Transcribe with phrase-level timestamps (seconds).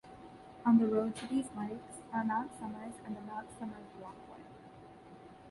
[0.65, 4.41] On the road to these lakes are Mount Somers and the Mount Somers walkway.